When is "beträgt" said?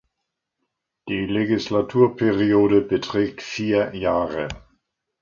2.81-3.43